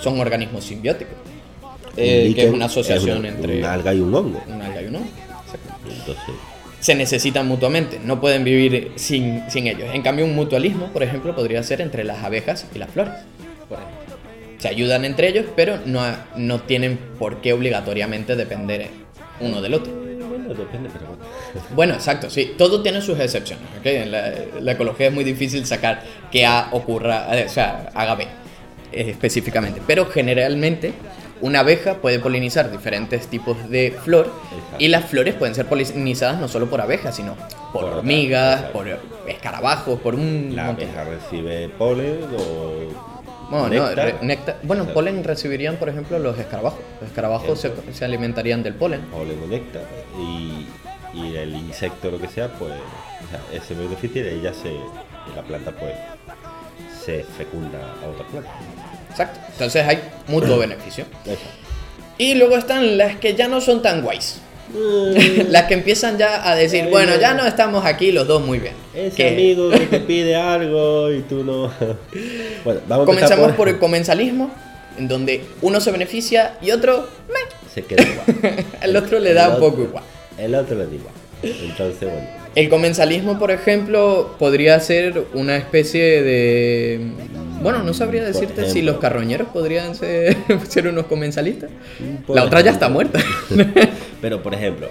[0.00, 1.14] son organismos simbióticos.
[1.96, 4.42] Eh, que es una asociación una- entre Un alga y un hongo.
[4.46, 5.08] un alga y un hongo.
[5.88, 6.24] Entonces,
[6.78, 9.88] Se necesitan mutuamente, no pueden vivir sin, sin ellos.
[9.94, 13.14] En cambio, un mutualismo, por ejemplo, podría ser entre las abejas y las flores.
[13.68, 14.16] por ejemplo.
[14.58, 16.02] Se ayudan entre ellos, pero no,
[16.36, 18.88] no tienen por qué obligatoriamente depender
[19.40, 19.92] uno del otro.
[19.92, 21.24] bueno, depende, pero bueno.
[21.74, 22.54] Bueno, exacto, sí.
[22.58, 23.64] Todo tiene sus excepciones.
[23.78, 23.86] ¿ok?
[23.86, 28.14] En la, la ecología es muy difícil sacar que A ocurra, eh, o sea, haga
[28.14, 29.80] B eh, específicamente.
[29.86, 30.92] Pero generalmente
[31.40, 34.76] una abeja puede polinizar diferentes tipos de flor Exacto.
[34.78, 37.36] y las flores pueden ser polinizadas no solo por abejas, sino
[37.74, 38.86] por, hormigas, por
[39.28, 40.88] escarabajos, por un La montón.
[40.88, 43.15] abeja recibe polen o
[43.50, 46.80] Bueno, no, re- néctar- bueno, polen recibirían, por ejemplo, los escarabajos.
[47.00, 49.02] Los escarabajos se, se alimentarían del polen.
[49.02, 49.82] polen o néctar
[50.18, 50.66] y,
[51.14, 54.72] y el insecto lo que sea pues o sea, ese beneficio y ella se
[55.34, 55.92] la planta pues
[57.04, 58.50] se fecunda a otra planta
[59.10, 59.40] Exacto.
[59.52, 61.04] Entonces hay mutuo beneficio.
[61.24, 61.40] Eso.
[62.18, 64.40] Y luego están las que ya no son tan guays.
[65.50, 67.20] las que empiezan ya a decir, Ay, bueno, no.
[67.20, 68.74] ya no estamos aquí los dos muy bien.
[68.94, 71.70] ese Que amigo que te pide algo y tú no
[72.64, 74.50] bueno vamos Comenzamos por el comensalismo,
[74.98, 77.34] en donde uno se beneficia y otro, meh,
[77.72, 80.04] se queda igual el otro le da El un otro- poco igual.
[80.38, 86.22] el otro le da igual entonces bueno El comensalismo, por ejemplo, podría ser una especie
[86.22, 87.00] de...
[87.60, 90.34] Bueno, no sabría Por decirte si los carroñeros podrían ser,
[90.66, 91.68] ser unos comensalistas.
[92.26, 93.18] Por La otra ya está muerta.
[94.26, 94.88] Pero, por ejemplo,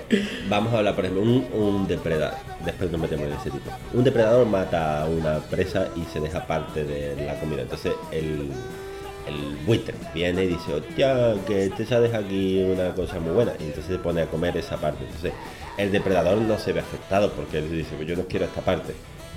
[0.47, 2.37] vamos a hablar, por ejemplo, un, un depredador.
[2.63, 3.69] Después nos metemos en ese tipo.
[3.93, 7.63] Un depredador mata a una presa y se deja parte de la comida.
[7.63, 8.49] Entonces, el,
[9.27, 13.51] el buitre viene y dice, hostia, que te sabes aquí una cosa muy buena.
[13.59, 15.03] Y entonces se pone a comer esa parte.
[15.03, 15.33] Entonces,
[15.77, 18.93] el depredador no se ve afectado porque él dice, pues yo no quiero esta parte.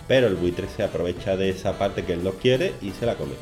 [0.06, 3.16] Pero el buitre se aprovecha de esa parte que él no quiere y se la
[3.16, 3.32] come.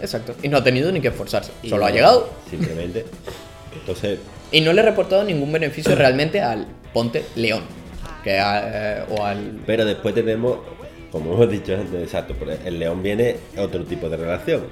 [0.00, 0.34] Exacto.
[0.42, 1.52] Y no ha tenido ni que esforzarse.
[1.62, 2.30] Y Solo ha llegado.
[2.48, 3.04] Simplemente.
[3.78, 4.18] Entonces,
[4.52, 7.62] Y no le he reportado ningún beneficio realmente al ponte león.
[8.24, 9.60] Que a- eh, o al...
[9.66, 10.58] Pero después tenemos,
[11.12, 14.62] como hemos dicho antes, exacto, pero el león viene otro tipo de relación.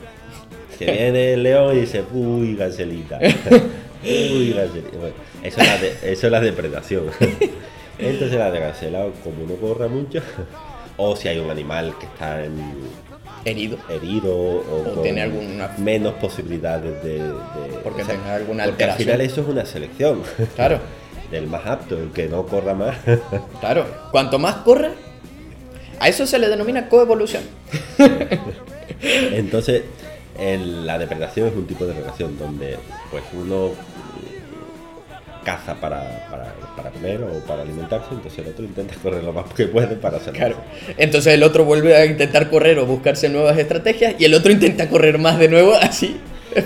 [0.79, 3.19] Que viene el león y dice, uy, ganselita.
[4.05, 4.97] uy, ganselita.
[4.99, 7.05] Bueno, eso, es la de- eso es la depredación.
[7.99, 10.21] Entonces la de gansela, como no corra mucho,
[10.97, 12.75] o si hay un animal que está en-
[13.45, 13.79] herido.
[13.89, 17.19] herido o, tiene alguna- menos posibilidades de...
[17.19, 17.33] de-
[17.83, 18.99] Porque o sea, tenga alguna porque al alteración.
[19.09, 20.23] final eso es una selección.
[20.57, 20.79] Claro,
[21.31, 22.97] Del más apto, el que no corra más.
[23.61, 23.87] claro.
[24.13, 24.91] Cuanto más corre,
[25.99, 27.43] a eso se le denomina coevolución.
[29.03, 29.83] Entonces,
[30.39, 32.79] el- la depredación es un tipo de relación donde
[33.11, 38.95] pues uno mm, caza para, para, para comer o para alimentarse, entonces el otro intenta
[39.03, 40.39] correr lo más que puede para hacerlo.
[40.39, 40.57] Claro.
[40.97, 44.89] Entonces el otro vuelve a intentar correr o buscarse nuevas estrategias y el otro intenta
[44.89, 46.17] correr más de nuevo, así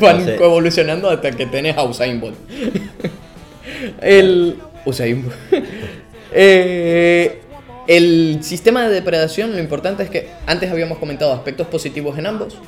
[0.00, 2.36] van Entonces- evolucionando hasta que tenés a Usain Bolt.
[4.02, 5.36] el Usain Bolt.
[6.32, 7.40] Eh,
[7.86, 12.58] el sistema de depredación, lo importante es que antes habíamos comentado aspectos positivos en ambos.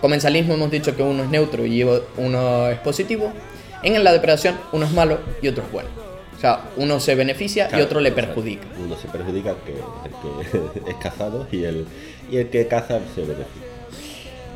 [0.00, 1.84] Comensalismo hemos dicho que uno es neutro y
[2.16, 3.32] uno es positivo.
[3.82, 6.05] En la depredación uno es malo y otro es bueno.
[6.46, 8.34] Sea, uno se beneficia y Claro, otro le exacto.
[8.34, 8.66] perjudica.
[8.82, 11.86] Uno se perjudica que el que es cazado y el,
[12.30, 13.62] y el que caza se beneficia.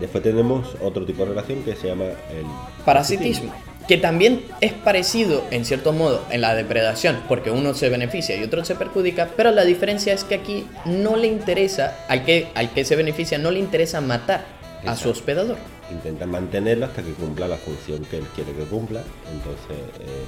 [0.01, 2.47] Después tenemos otro tipo de relación que se llama el
[2.87, 3.53] Parasitismo,
[3.87, 8.43] que también es parecido en cierto modo en la depredación, porque uno se beneficia y
[8.43, 12.71] otro se perjudica, pero la diferencia es que aquí no le interesa, al que, al
[12.71, 14.47] que se beneficia no le interesa matar
[14.81, 15.11] a su Exacto.
[15.11, 15.57] hospedador.
[15.91, 19.03] Intenta mantenerlo hasta que cumpla la función que él quiere que cumpla.
[19.31, 20.25] Entonces, eh,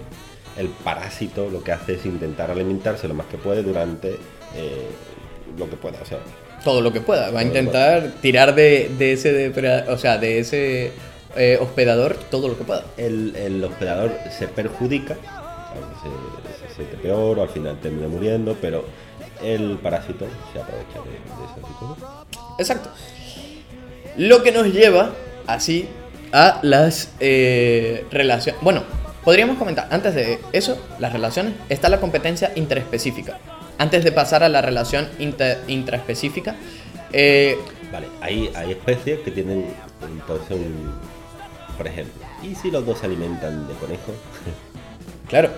[0.58, 4.18] el parásito lo que hace es intentar alimentarse lo más que puede durante
[4.54, 4.88] eh,
[5.56, 5.98] lo que pueda.
[6.02, 6.18] O sea,
[6.64, 9.52] Todo lo que pueda, va a intentar tirar de, de ese
[9.88, 10.92] o sea, de ese
[11.36, 12.84] eh, hospedador todo lo que pueda.
[12.96, 18.08] el, el hospedador se perjudica, a veces se, se siente peor o al final termina
[18.08, 18.84] muriendo, pero
[19.42, 21.96] el parásito se aprovecha de, de esa situación.
[22.58, 22.90] Exacto.
[24.16, 25.10] Lo que nos lleva
[25.46, 25.88] así
[26.32, 27.12] a las
[28.10, 28.60] relaciones.
[28.62, 28.82] Bueno,
[29.24, 33.38] podríamos comentar, antes de eso, las relaciones, está la competencia interespecífica.
[33.78, 36.54] Antes de pasar a la relación inter- intraespecífica,
[37.12, 37.58] eh,
[37.92, 39.66] Vale, hay, hay especies que tienen
[40.02, 40.92] entonces un.
[41.76, 44.14] Por ejemplo, ¿y si los dos se alimentan de conejos?
[45.28, 45.50] claro,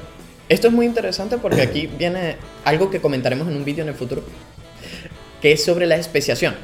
[0.48, 3.94] esto es muy interesante porque aquí viene algo que comentaremos en un vídeo en el
[3.94, 4.22] futuro,
[5.40, 6.54] que es sobre la especiación.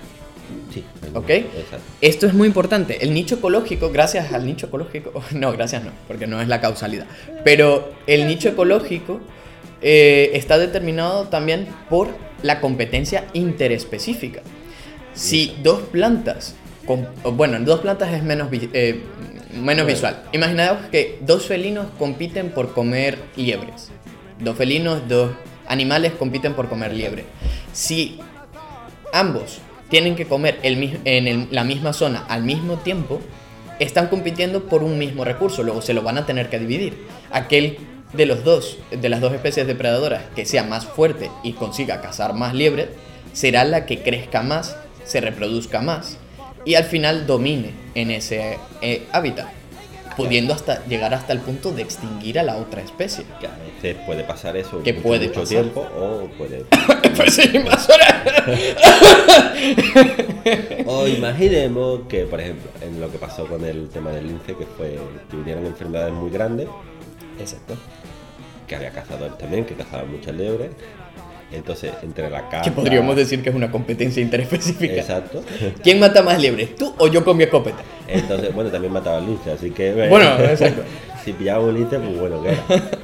[0.72, 0.84] Sí.
[1.14, 1.30] ¿Ok?
[1.30, 1.80] Exacto.
[2.00, 3.04] Esto es muy importante.
[3.04, 7.06] El nicho ecológico, gracias al nicho ecológico, no, gracias no, porque no es la causalidad,
[7.44, 9.20] pero el nicho ecológico
[9.82, 12.08] eh, está determinado también por
[12.42, 14.42] la competencia interespecífica.
[15.14, 16.54] Si dos plantas,
[17.22, 19.00] o bueno, dos plantas es menos, eh,
[19.52, 20.22] menos visual.
[20.32, 23.90] Imaginaos que dos felinos compiten por comer liebres.
[24.38, 25.32] Dos felinos, dos
[25.66, 27.24] animales compiten por comer liebre.
[27.72, 28.18] Si
[29.12, 29.58] ambos
[29.90, 33.20] tienen que comer en la misma zona al mismo tiempo,
[33.78, 36.96] están compitiendo por un mismo recurso, luego se lo van a tener que dividir.
[37.30, 37.78] Aquel
[38.12, 42.34] de los dos, de las dos especies depredadoras que sea más fuerte y consiga cazar
[42.34, 42.88] más liebres,
[43.32, 46.18] será la que crezca más, se reproduzca más
[46.64, 49.59] y al final domine en ese eh, hábitat.
[50.16, 53.24] Pudiendo hasta llegar hasta el punto de extinguir a la otra especie.
[53.40, 55.48] Que a veces puede pasar eso Que mucho, puede mucho pasar.
[55.62, 56.64] tiempo o puede...
[57.16, 57.50] pues sí,
[60.86, 64.66] o imaginemos que, por ejemplo, en lo que pasó con el tema del lince, que
[64.66, 64.98] fue
[65.30, 66.68] que vinieron enfermedades muy grandes,
[67.38, 67.74] Exacto.
[68.66, 70.70] que había cazadores también, que cazaban muchas liebres.
[71.52, 72.62] Entonces, entre la caza...
[72.62, 74.94] Que podríamos decir que es una competencia interespecífica.
[74.94, 75.42] Exacto.
[75.82, 77.82] ¿Quién mata más liebres, tú o yo con mi escopeta?
[78.12, 79.92] Entonces, bueno, también mataba al lince, así que...
[80.08, 80.82] Bueno, exacto.
[81.24, 82.62] si pillaba un lince, pues bueno, ¿qué era?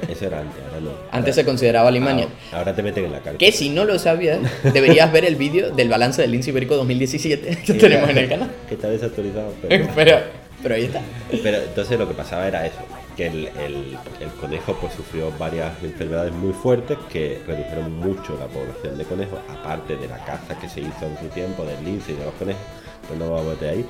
[0.09, 0.89] Eso era antes, ahora no.
[1.11, 2.25] Antes se consideraba Alemania.
[2.51, 3.37] Ahora, ahora te meten en la cárcel.
[3.37, 7.57] Que si no lo sabías, deberías ver el vídeo del balance del lince ibérico 2017
[7.65, 8.51] que tenemos en el canal.
[8.67, 9.87] Que está desactualizado, pero...
[9.95, 10.17] Pero,
[10.63, 11.01] pero ahí está.
[11.43, 12.79] Pero entonces lo que pasaba era eso,
[13.15, 18.47] que el, el- el conejo pues sufrió varias enfermedades muy fuertes que redujeron mucho la
[18.47, 22.13] población de conejos, aparte de la caza que se hizo en su tiempo del lince
[22.13, 22.61] y de los conejos,
[23.07, 23.85] pues no vamos a meter ahí.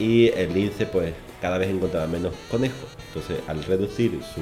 [0.00, 2.88] Y el lince pues cada vez encontraba menos conejos.
[3.08, 4.40] Entonces al reducir su...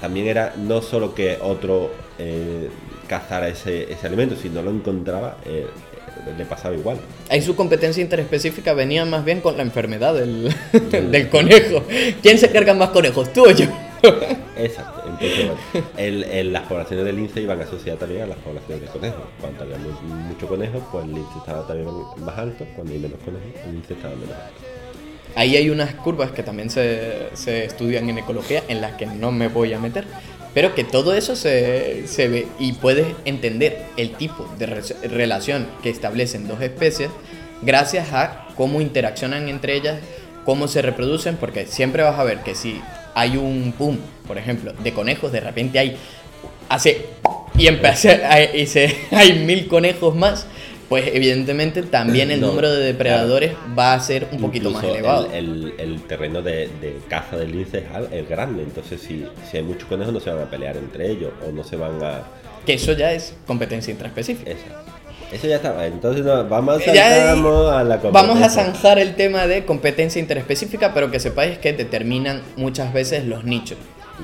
[0.00, 2.68] También era no solo que otro eh,
[3.08, 5.66] cazara ese, ese alimento, si no lo encontraba, eh,
[6.36, 6.98] le pasaba igual.
[7.30, 10.54] Ahí su competencia interespecífica venía más bien con la enfermedad del,
[10.90, 11.84] del conejo.
[12.22, 13.66] ¿Quién se carga más conejos, tú o yo?
[14.58, 18.82] Exacto, entonces bueno, el- el- las poblaciones de lince iban asociadas también a las poblaciones
[18.82, 19.22] de conejos.
[19.40, 21.88] Cuando había mu- mucho conejo, pues el lince estaba también
[22.24, 24.60] más alto, cuando hay menos conejos, el lince estaba menos alto.
[25.34, 29.32] Ahí hay unas curvas que también se, se estudian en ecología, en las que no
[29.32, 30.04] me voy a meter,
[30.54, 35.66] pero que todo eso se, se ve y puedes entender el tipo de re- relación
[35.82, 37.10] que establecen dos especies
[37.60, 39.98] gracias a cómo interaccionan entre ellas,
[40.46, 42.80] cómo se reproducen, porque siempre vas a ver que si
[43.16, 43.98] hay un boom,
[44.28, 45.96] por ejemplo, de conejos, de repente hay,
[46.68, 47.06] hace,
[47.56, 50.46] y empecé, hay, y se- hay mil conejos más,
[50.90, 55.26] pues evidentemente también el No, número de depredadores va a ser un poquito más elevado.
[55.32, 59.62] El, el- el terreno de, de caza del lince es, grande, entonces si, si hay
[59.62, 62.22] muchos conejos no se van a pelear entre ellos o no se van a...
[62.66, 64.50] Que eso ya es competencia intraespecífica.
[64.50, 64.82] Esa.
[65.32, 69.16] Eso ya estaba, entonces no, vamos a Ya, saltamos a la Vamos a zanjar el
[69.16, 73.76] tema de competencia interespecífica, pero que sepáis que determinan muchas veces los nichos.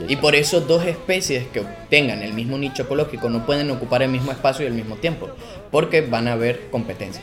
[0.09, 4.09] Y por eso dos especies que tengan el mismo nicho ecológico no pueden ocupar el
[4.11, 5.29] mismo espacio y al mismo tiempo,
[5.71, 7.21] porque van a haber competencia.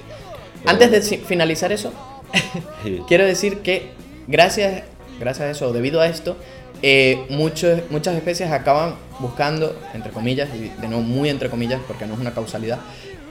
[0.66, 1.92] Antes de finalizar eso,
[3.08, 3.90] quiero decir que
[4.28, 4.84] gracias,
[5.20, 6.36] gracias a eso, debido a esto,
[6.82, 12.06] eh, muchos- muchas especies acaban buscando, entre comillas, y de nuevo muy entre comillas, porque
[12.06, 12.80] no es una causalidad,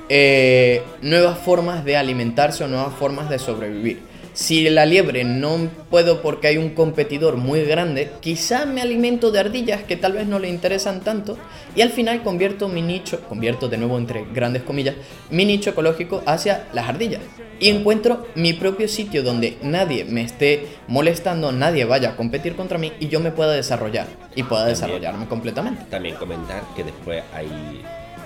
[0.08, 4.08] eh, nuevas formas de alimentarse o nuevas formas de sobrevivir.
[4.38, 9.40] Si la liebre no puedo porque hay un competidor muy grande, quizá me alimento de
[9.40, 11.36] ardillas que tal vez no le interesan tanto
[11.74, 14.94] y al final convierto mi nicho, convierto de nuevo entre grandes comillas,
[15.30, 17.20] mi nicho ecológico hacia las ardillas.
[17.58, 22.78] Y encuentro mi propio sitio donde nadie me esté molestando, nadie vaya a competir contra
[22.78, 24.80] mí y yo me pueda desarrollar y pueda También.
[24.80, 25.84] desarrollarme completamente.
[25.90, 27.48] También comentar que después hay,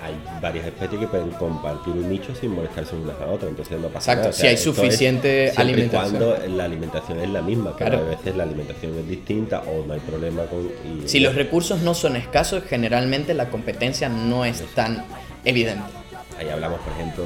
[0.03, 3.87] hay varias especies que pueden compartir un nicho sin molestarse unas a otras, entonces no
[3.87, 4.29] pasa Exacto, nada.
[4.29, 6.17] O si sea, hay esto es suficiente y alimentación.
[6.17, 8.05] cuando la alimentación es la misma, pero Claro.
[8.05, 10.59] a veces la alimentación es distinta o no hay problema con...
[10.61, 15.05] y- Si los recursos no son escasos, generalmente la competencia no es tan
[15.45, 15.83] evidente.
[16.39, 17.23] Ahí hablamos, por ejemplo,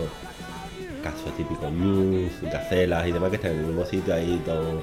[1.03, 4.81] casos típicos, ñus, gacelas y demás que están en el mismo sitio ahí todo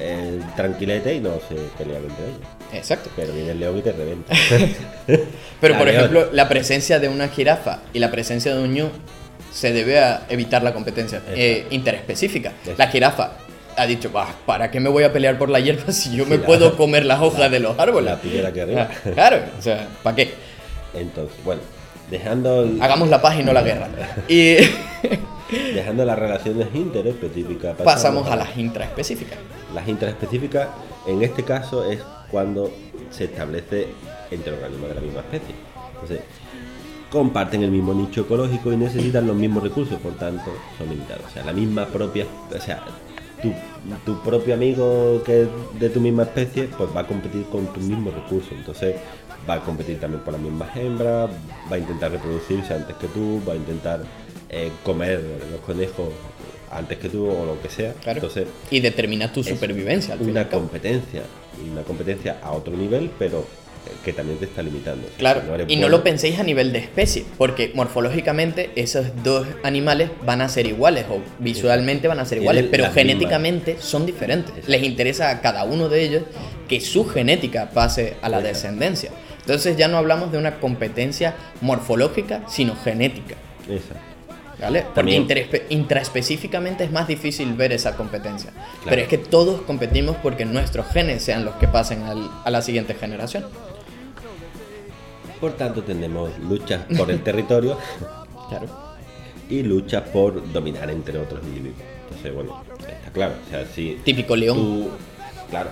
[0.00, 2.40] eh, tranquilete y no se pelean entre ellos.
[2.72, 3.10] Exacto.
[3.16, 4.34] Pero viene el león y te reventa.
[5.60, 5.96] Pero La por león.
[5.98, 8.88] ejemplo, la presencia de una jirafa y la presencia de un ñu
[9.52, 12.50] se debe a evitar la competencia eh, interespecífica.
[12.50, 12.74] Exacto.
[12.78, 13.32] La jirafa
[13.76, 16.38] ha dicho, "Bah, ¿para qué me voy a pelear por la hierba si yo me
[16.38, 18.10] la- puedo comer las hojas de los árboles?
[18.12, 18.88] la piedra aquí arriba.
[18.90, 20.30] Ah, Claro, o sea, ¿para qué?
[20.94, 21.62] Entonces, bueno,
[22.10, 23.88] dejando, el- Hagamos la paz y no la guerra.
[24.28, 24.56] Y
[25.90, 29.38] dejando las relaciones interespecíficas, pasamos a las intraespecíficas.
[29.74, 30.68] Las intraespecíficas,
[31.06, 32.00] en este caso, es
[32.30, 32.70] cuando
[33.10, 33.88] se establece
[34.30, 35.54] entre organismos de la misma especie.
[35.94, 36.20] Entonces,
[37.10, 41.24] comparten el mismo nicho ecológico y necesitan los mismos recursos, por tanto, son limitados.
[41.26, 42.24] O sea, la misma propia,
[42.54, 42.84] o sea,
[43.42, 43.52] tu,
[44.04, 45.48] tu propio amigo que es
[45.78, 48.52] de tu misma especie, pues va a competir con tus mismos recursos.
[48.52, 48.94] Entonces,
[49.48, 51.30] va a competir también por las mismas hembras,
[51.70, 54.02] va a intentar reproducirse antes que tú, va a intentar
[54.50, 56.08] eh, comer los conejos
[56.70, 57.92] antes que tú o lo que sea.
[57.94, 58.18] Claro.
[58.18, 60.14] Entonces, y determina tu supervivencia.
[60.14, 61.22] Al una competencia
[61.64, 63.40] y una competencia a otro nivel pero
[63.86, 66.72] eh, que también te está limitando O sea, Claro, y no lo penséis a nivel
[66.72, 72.24] de especie, porque morfológicamente esos dos animales van a ser iguales o visualmente van a
[72.24, 72.94] ser Tienen iguales, pero mismas.
[72.94, 74.50] genéticamente son diferentes.
[74.50, 74.70] Exacto.
[74.70, 76.22] Les interesa a cada uno de ellos
[76.68, 78.48] que su genética pase a la Exacto.
[78.48, 79.10] descendencia.
[79.40, 83.34] Entonces ya no hablamos de una competencia morfológica, sino genética.
[83.68, 84.09] Exacto.
[84.60, 84.82] ¿Vale?
[84.82, 85.26] Porque También-
[85.70, 88.50] intraespecíficamente es más difícil ver esa competencia.
[88.50, 88.66] Claro.
[88.88, 92.60] Pero es que todos competimos porque nuestros genes sean los que pasen al- a la
[92.62, 93.46] siguiente generación.
[95.40, 97.78] Por tanto, tenemos luchas por el territorio
[98.50, 98.66] Claro.
[99.48, 101.80] y luchas por dominar entre otros individuos.
[102.08, 103.34] Entonces, bueno, está claro.
[103.46, 104.56] O sea, si Típico león.
[104.58, 104.90] tú,
[105.48, 105.70] claro,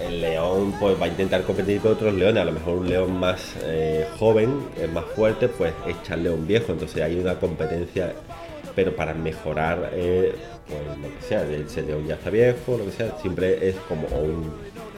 [0.00, 2.42] el león pues va a intentar competir con otros leones.
[2.42, 6.46] A lo mejor un león más eh, joven, eh, más fuerte, pues echa al león
[6.46, 6.72] viejo.
[6.72, 8.14] Entonces hay una competencia,
[8.74, 10.34] pero para mejorar, eh,
[10.66, 14.06] pues lo que sea, ese león ya está viejo, lo que sea, siempre es como
[14.08, 14.52] un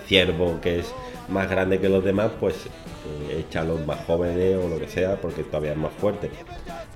[0.06, 0.92] ciervo que es
[1.28, 4.88] más grande que los demás, pues eh, echa a los más jóvenes o lo que
[4.88, 6.30] sea, porque todavía es más fuerte.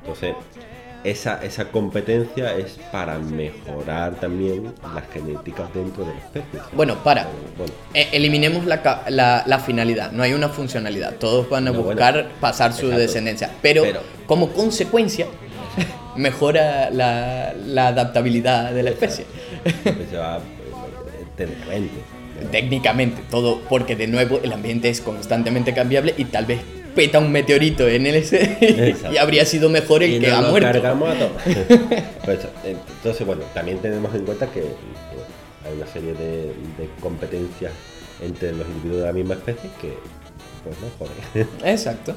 [0.01, 0.35] Entonces,
[1.11, 6.61] esa, esa competencia es para mejorar también las genéticas dentro de la especie.
[6.75, 7.23] Bueno, para.
[7.23, 11.15] Eh, Bueno, E- eliminemos la, la- la finalidad, no hay una funcionalidad.
[11.17, 12.99] Todos van a No, buscar bueno, pasar su exacto.
[13.01, 13.51] descendencia.
[13.63, 15.27] Pero, Pero- como consecuencia,
[16.17, 19.25] mejora la, la adaptabilidad de la especie.
[20.11, 20.41] se va eh,
[21.37, 21.95] técnicamente.
[22.51, 26.61] Técnicamente, todo, porque de nuevo el ambiente es constantemente cambiable y tal vez
[26.97, 28.57] peta un meteorito en el ese
[29.13, 30.73] y habría sido mejor el Y que nos ha lo muerto.
[30.73, 31.33] cargamos a todos.
[32.25, 37.71] Pues entonces, bueno, también tenemos en cuenta que, que hay una serie de, de competencias
[38.21, 39.93] entre los individuos de la misma especie que,
[40.65, 41.47] pues no joder.
[41.73, 42.17] Exacto.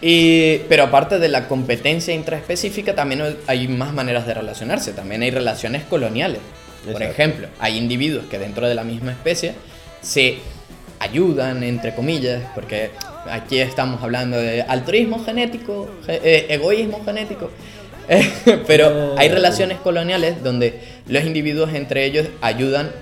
[0.00, 4.92] Y, pero aparte de la competencia intraespecífica, también hay más maneras de relacionarse.
[4.92, 6.40] También hay relaciones coloniales.
[6.84, 7.12] Por Exacto.
[7.12, 9.54] ejemplo, hay individuos que dentro de la misma especie
[10.02, 10.38] se
[10.98, 12.90] ayudan, entre comillas, porque
[13.30, 17.50] aquí estamos hablando de altruismo genético, ge- eh, egoísmo genético.
[18.68, 22.92] pero hay relaciones coloniales donde los individuos entre ellos ayudan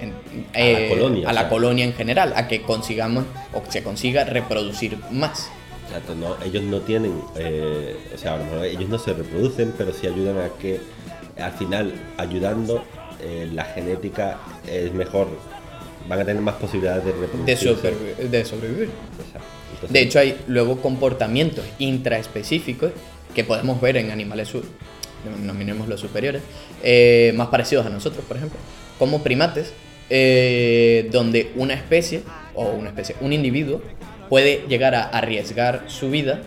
[0.00, 0.12] en-
[0.54, 3.82] A la eh, colonia, a la colonia en general, a que consigamos o que se
[3.82, 5.50] consiga reproducir más.
[5.86, 9.74] Exacto, no, ellos no tienen, eh, o sea, a lo mejor ellos no se reproducen,
[9.76, 10.80] pero sí ayudan a que
[11.38, 12.84] al final, ayudando,
[13.20, 15.28] eh, la genética es mejor,
[16.08, 17.68] van a tener más posibilidades de de, reproducirse.
[17.74, 18.90] supervi- de sobrevivir.
[19.18, 19.46] Exacto.
[19.88, 22.92] De hecho, hay luego comportamientos intraespecíficos
[23.34, 24.52] que podemos ver en animales,
[25.44, 26.42] nominemos los superiores,
[26.82, 28.58] eh, más parecidos a nosotros, por ejemplo,
[28.98, 29.72] como primates,
[30.10, 32.22] eh, donde una especie,
[32.54, 33.82] o una especie, un individuo,
[34.28, 36.42] puede llegar a arriesgar su vida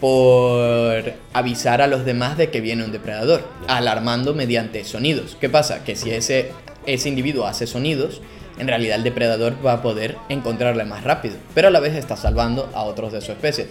[0.00, 5.36] por avisar a los demás de que viene un depredador, alarmando mediante sonidos.
[5.40, 5.84] ¿Qué pasa?
[5.84, 6.52] Que si ese,
[6.86, 8.20] ese individuo hace sonidos,
[8.58, 12.16] en realidad el depredador va a poder encontrarle más rápido, pero a la vez está
[12.16, 13.68] salvando a otros de su especie.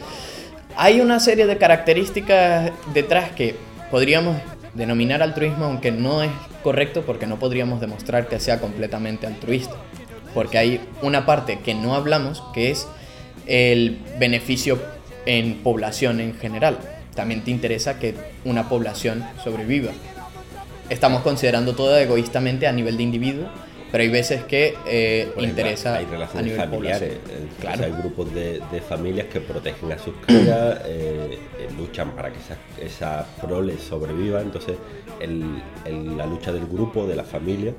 [0.77, 3.55] Hay una serie de características detrás que
[3.89, 4.37] podríamos
[4.73, 6.31] denominar altruismo, aunque no es
[6.63, 9.75] correcto porque no podríamos demostrar que sea completamente altruista.
[10.33, 12.87] Porque hay una parte que no hablamos, que es
[13.47, 14.79] el beneficio
[15.25, 16.77] en población en general.
[17.15, 19.91] También te interesa que una población sobreviva.
[20.89, 23.47] Estamos considerando todo egoístamente a nivel de individuo,
[23.91, 27.85] pero hay veces que eh, ejemplo, interesa hay a relaciones nivel familiares, eh, Claro.
[27.85, 32.39] hay grupos de, de familias que protegen a sus crías, eh, eh, luchan para que
[32.39, 34.75] esa, esa prole sobreviva, entonces
[35.19, 37.73] el- el- la lucha del grupo, de la familia,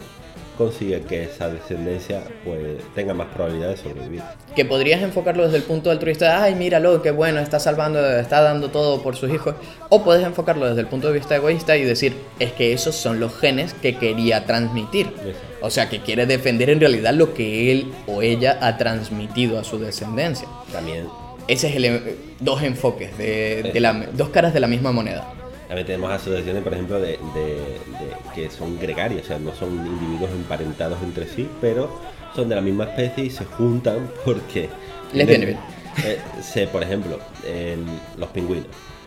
[0.56, 4.22] consigue que esa descendencia pues tenga más probabilidades de sobrevivir.
[4.54, 8.70] que podrías enfocarlo desde el punto altruista, ay, míralo, qué bueno, está salvando, está dando
[8.70, 9.54] todo por sus hijos,
[9.88, 13.20] o puedes enfocarlo desde el punto de vista egoísta y decir, es que esos son
[13.20, 15.12] los genes que quería transmitir.
[15.60, 19.64] O sea, que quiere defender en realidad lo que él o ella ha transmitido a
[19.64, 20.46] su descendencia.
[20.72, 21.06] También,
[21.48, 25.32] Ese es el eh, dos enfoques, de, de la, dos caras de la misma moneda.
[25.68, 29.70] También tenemos asociaciones, por ejemplo, de, de- de- que son gregarias, o sea, no son
[29.86, 31.90] individuos emparentados entre sí, pero
[32.34, 34.68] son de la misma especie y se juntan porque...
[35.12, 35.58] Les viene bien.
[36.04, 37.84] Eh, se, por ejemplo, el-
[38.18, 38.66] los pingüinos,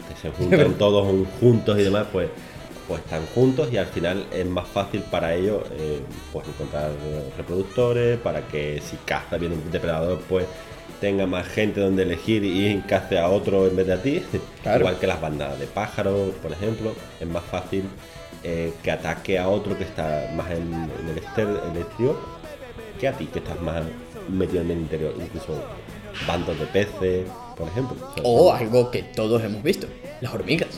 [0.10, 2.30] que se juntan todos un- juntos y demás, pues,
[2.88, 6.00] pues están juntos y al final es más fácil para ellos eh,
[6.34, 6.90] pues encontrar
[7.38, 10.46] reproductores, para que si caza viene un depredador, pues
[11.00, 14.22] tenga más gente donde elegir y cace a otro en vez de a ti.
[14.64, 14.80] Claro.
[14.82, 17.84] Igual que las bandadas de pájaros, por ejemplo, es más fácil
[18.44, 22.18] eh, que ataque a otro que está más en, en el, exter- en el exterior
[23.00, 23.82] que a ti, que estás más
[24.30, 25.14] metido en el interior.
[25.18, 25.64] Incluso
[26.28, 27.26] bandos de peces,
[27.58, 27.96] por ejemplo.
[28.24, 29.88] O algo que todos hemos visto,
[30.20, 30.70] las hormigas.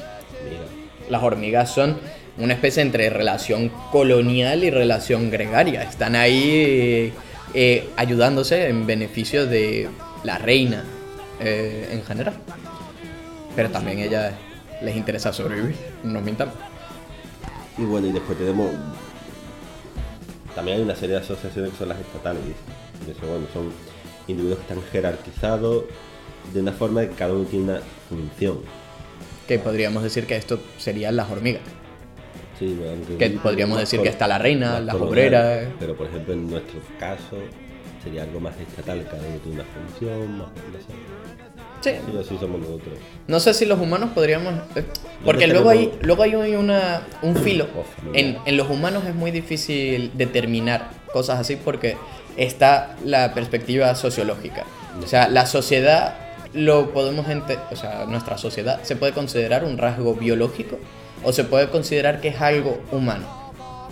[0.48, 0.62] mira,
[1.10, 1.98] Las hormigas son
[2.38, 5.82] una especie entre relación colonial y relación gregaria.
[5.84, 7.12] Están ahí
[7.56, 9.90] eh, ayudándose en beneficio de
[10.24, 10.84] la reina
[11.40, 12.36] eh, en general.
[13.56, 14.34] Pero también a ellas
[14.82, 16.56] les interesa sobrevivir, no mintamos.
[17.78, 18.72] Y bueno, y después tenemos.
[20.56, 22.42] También hay una serie de asociaciones que son las estatales.
[23.08, 23.72] y eso, bueno, son
[24.28, 25.86] individuos que están jerarquizados
[26.54, 28.60] de una forma que cada uno tiene una función.
[29.48, 31.62] Que podríamos decir que esto serían las hormigas.
[32.60, 32.78] Sí,
[33.18, 35.68] Que podríamos decir que está la reina, las obreras.
[35.80, 37.38] Pero por ejemplo, en nuestro caso,
[38.04, 40.48] sería algo más estatal, cada uno tiene una función, más.
[41.82, 41.96] Sé.
[41.96, 41.98] Sí.
[42.12, 42.94] Sí, así somos nosotros.
[43.28, 44.54] No sé si los humanos podríamos...
[44.76, 44.84] eh,
[45.26, 47.66] Porque luego hay, luego hay una, un filo.
[48.14, 51.98] En, en los humanos es muy difícil determinar cosas así porque
[52.38, 54.64] está la perspectiva sociológica.
[55.04, 56.14] O sea, la sociedad
[56.54, 60.78] lo podemos ente- o sea, nuestra sociedad se puede considerar un rasgo biológico
[61.24, 63.41] o se puede considerar que es algo humano.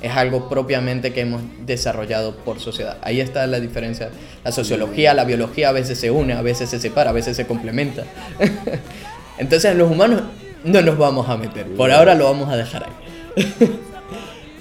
[0.02, 2.98] Es algo propiamente que hemos desarrollado por sociedad.
[3.02, 4.10] Ahí está la diferencia.
[4.44, 7.46] La sociología, la biología a veces se une, a veces se separa, a veces se
[7.46, 8.04] complementa.
[9.38, 10.24] Entonces los humanos
[10.64, 11.66] no nos vamos a meter.
[11.68, 13.70] Por ahora lo vamos a dejar ahí.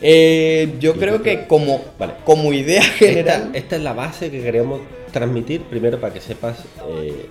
[0.00, 2.12] Eh, yo creo que como, Vale.
[2.24, 3.50] como idea Esta, general...
[3.52, 4.80] esta es la base que queríamos
[5.12, 6.58] transmitir, primero para que sepas
[6.88, 7.28] eh,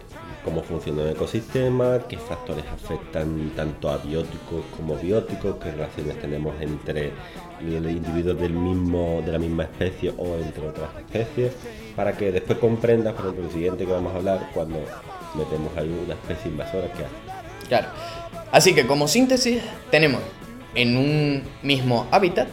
[0.48, 6.56] cómo funciona el ecosistema, qué factores afectan tanto a bióticos como bióticos, qué relaciones tenemos
[6.62, 7.12] entre
[7.62, 11.52] los individuos del mismo, de la misma especie o entre otras especies,
[11.98, 14.80] para que después comprendas, por ejemplo, el siguiente que vamos a hablar, cuando
[15.36, 17.68] metemos ahí una especie invasora que hace.
[17.68, 17.88] Claro.
[18.54, 20.22] Así que como síntesis tenemos
[20.76, 22.48] en un mismo hábitat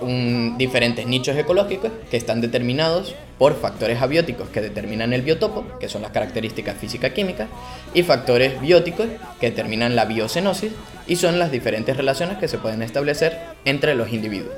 [0.00, 5.88] un- diferentes nichos ecológicos que están determinados por factores abióticos que determinan el biotopo, que
[5.88, 7.48] son las características física-químicas,
[7.94, 9.06] y factores bióticos
[9.40, 10.72] que determinan la biocenosis
[11.06, 14.56] y son las diferentes relaciones que se pueden establecer entre los individuos.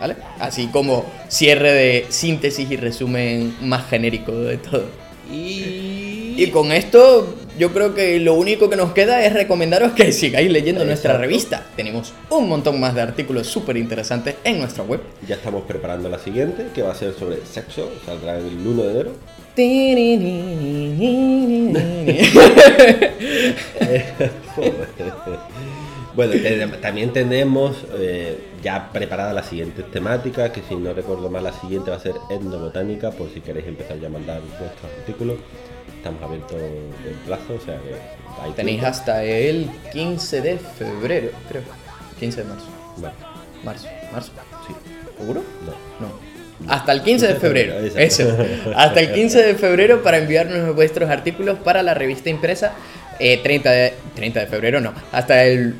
[0.00, 0.16] ¿Vale?
[0.40, 4.86] Así como cierre de síntesis y resumen más genérico de todo.
[5.30, 10.50] Y con esto, yo creo que lo único que nos queda es recomendaros que sigáis
[10.50, 11.64] leyendo nuestra revista.
[11.76, 15.00] Tenemos un montón más de artículos súper interesantes en nuestra web.
[15.26, 18.90] Ya estamos preparando la siguiente, que va a ser sobre sexo, saldrá el 1 de
[18.90, 19.12] enero.
[26.14, 31.44] Bueno, te- también tenemos eh, ya preparada la siguiente temática, que si no recuerdo mal,
[31.44, 35.36] la siguiente va a ser etnobotánica, por si queréis empezar ya a mandar vuestros artículos.
[35.98, 37.94] Estamos abiertos del plazo, o sea que
[38.42, 38.86] hay Tenéis tiempo.
[38.96, 41.62] hasta el 15 de febrero, creo.
[42.20, 42.66] 15 de marzo.
[42.96, 43.14] Vale,
[43.64, 44.32] Marzo, marzo.
[44.66, 44.74] sí.
[45.18, 45.42] ¿Seguro?
[46.00, 46.06] No.
[46.06, 46.72] No.
[46.72, 47.74] Hasta el 15 de febrero.
[47.78, 48.24] Eso.
[48.76, 52.72] Hasta el 15 de febrero para enviarnos vuestros artículos para la revista impresa.
[53.18, 54.92] eh, 30, de, 30 de febrero, no.
[55.12, 55.74] Hasta el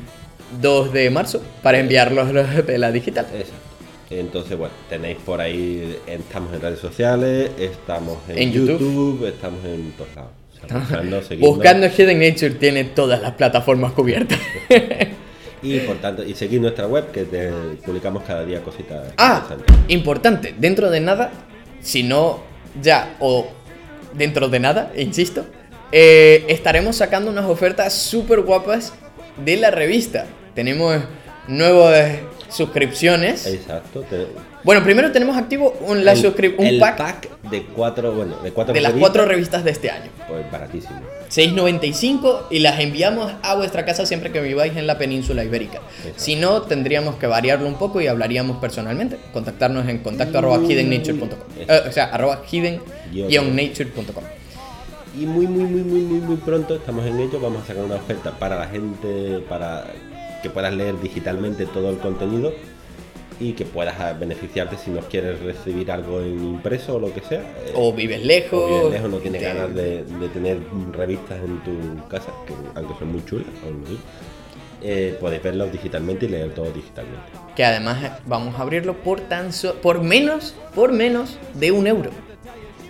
[0.61, 3.25] 2 de marzo para enviarlos los de la digital.
[3.33, 3.68] Exacto.
[4.09, 8.79] Entonces, bueno, tenéis por ahí, estamos en redes sociales, estamos en, En YouTube.
[8.79, 10.31] YouTube, estamos en todos lados.
[10.51, 11.55] O sea, buscando, seguidnos.
[11.55, 14.39] Buscando Hidden Nature tiene todas las plataformas cubiertas.
[15.61, 17.51] Y por tanto, y seguid nuestra web que te
[17.85, 19.45] publicamos cada día cositas Ah,
[19.89, 21.31] importante, dentro de nada,
[21.81, 22.41] si no
[22.81, 23.47] ya o
[24.13, 25.45] dentro de nada, insisto,
[25.91, 28.93] eh, estaremos sacando unas ofertas súper guapas
[29.43, 30.27] de la revista.
[30.55, 30.97] Tenemos
[31.47, 32.19] nuevas
[32.49, 33.45] suscripciones.
[33.45, 34.01] Exacto.
[34.09, 34.27] te-
[34.63, 38.51] Bueno, primero tenemos activo un, la el- suscri- un el pack, de cuatro, bueno, de
[38.51, 40.09] cuatro de las cuatro revistas de este año.
[40.27, 40.99] Pues baratísimo.
[41.29, 45.79] 6.95 y las enviamos a vuestra casa siempre que viváis en la península ibérica.
[46.15, 49.17] Si no, tendríamos que variarlo un poco y hablaríamos personalmente.
[49.31, 51.29] Contactarnos en contacto arroba hiddennature.com.
[51.59, 54.23] Eh, o sea, arroba hidden-nature.com.
[55.19, 57.39] Y muy, muy, muy, muy, muy, muy pronto estamos en ello.
[57.39, 59.85] Vamos a sacar una oferta para la gente, para
[60.41, 62.53] que puedas leer digitalmente todo el contenido
[63.39, 67.21] y que puedas ah, beneficiarte si no quieres recibir algo en impreso o lo que
[67.21, 67.39] sea.
[67.39, 68.59] eh, O vives lejos.
[68.61, 70.57] o vives lejos, no tienes te- ganas de, de tener
[70.91, 73.97] revistas en tu casa, que aunque son muy chulas, aún así,
[74.81, 77.23] eh, puedes verlos digitalmente y leer todo digitalmente.
[77.55, 82.09] Que además vamos a abrirlo por tan so- por menos, por menos de un euro.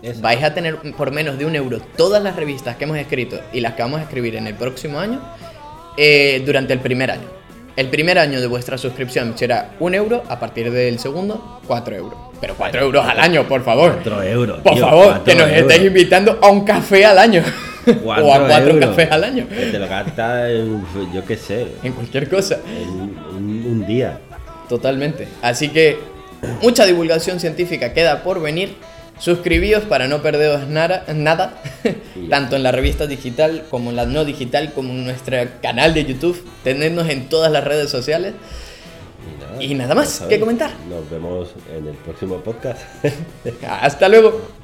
[0.01, 0.21] Eso.
[0.21, 3.59] Vais a tener por menos de un euro todas las revistas que hemos escrito y
[3.59, 5.19] las que vamos a escribir en el próximo año
[5.97, 7.27] eh, durante el primer año.
[7.75, 12.19] El primer año de vuestra suscripción será un euro, a partir del segundo, cuatro euros.
[12.41, 13.93] Pero cuatro euros al año, por favor.
[14.03, 14.59] 4 euros.
[14.61, 15.61] Por tío, favor, que nos euros.
[15.61, 17.43] estéis invitando a un café al año.
[18.05, 18.89] o a Cuatro euros.
[18.89, 19.47] cafés al año.
[19.49, 22.59] Que te lo gastas en, yo qué sé, En cualquier cosa.
[22.65, 24.19] en un, un día.
[24.67, 25.27] Totalmente.
[25.41, 25.97] Así que
[26.61, 28.75] mucha divulgación científica queda por venir.
[29.19, 31.61] Suscribíos para no perderos nada, nada
[32.29, 36.05] tanto en la revista digital como en la no digital, como en nuestro canal de
[36.05, 36.43] YouTube.
[36.63, 38.33] Tenernos en todas las redes sociales.
[39.21, 40.71] Y nada, Y nada más que comentar.
[40.89, 42.79] Nos vemos en el próximo podcast.
[43.67, 44.58] Hasta luego.